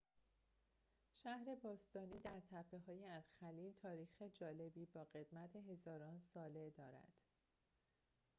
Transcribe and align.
شهر 1.13 1.55
باستانی 1.63 2.19
در 2.19 2.39
تپه‌های 2.51 3.05
الخلیل 3.09 3.73
تاریخ 3.81 4.21
جالبی 4.33 4.85
با 4.85 5.03
قدمت 5.03 5.55
هزاران 5.55 6.21
ساله 6.33 6.69
دارد 6.69 7.13